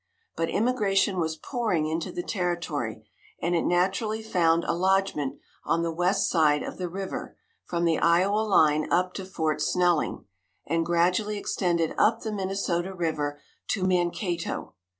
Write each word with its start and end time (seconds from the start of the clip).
But 0.35 0.49
immigration 0.49 1.19
was 1.19 1.35
pouring 1.37 1.85
into 1.85 2.11
the 2.11 2.23
territory, 2.23 3.07
and 3.39 3.55
it 3.55 3.61
naturally 3.61 4.23
found 4.23 4.63
a 4.63 4.73
lodgment 4.73 5.35
on 5.63 5.83
the 5.83 5.93
west 5.93 6.27
side 6.27 6.63
of 6.63 6.79
the 6.79 6.89
river, 6.89 7.37
from 7.65 7.85
the 7.85 7.99
Iowa 7.99 8.39
line 8.39 8.91
up 8.91 9.13
to 9.13 9.25
Fort 9.25 9.61
Snelling, 9.61 10.25
and 10.65 10.83
gradually 10.87 11.37
extended 11.37 11.93
up 11.99 12.21
the 12.21 12.31
Minnesota 12.31 12.95
river 12.95 13.41
to 13.67 13.83
Mankato. 13.83 14.73